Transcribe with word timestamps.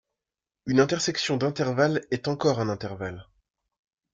Une 0.65 0.79
intersection 0.79 1.37
d'intervalles 1.37 2.07
est 2.09 2.27
encore 2.27 2.59
un 2.59 2.69
intervalle. 2.69 3.27